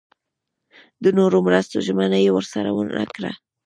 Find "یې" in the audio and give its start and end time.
2.25-2.29